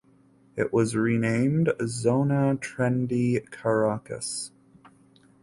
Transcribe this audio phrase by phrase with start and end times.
[0.55, 4.49] It was renamed "Zona Trendy Caracas".